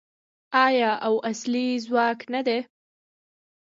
آیا 0.65 0.91
او 1.07 1.13
اصلي 1.31 1.67
ځواک 1.85 2.19
نه 2.33 2.41
دی؟ 2.47 2.59